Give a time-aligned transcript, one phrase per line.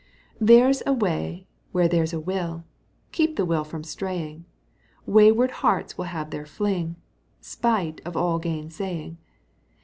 [0.39, 2.63] There's a way where there's a will:
[3.11, 4.45] Keep the will from straying.
[5.05, 6.95] Wayward hearts will have their fling,
[7.39, 9.19] Spite of all gainsaying.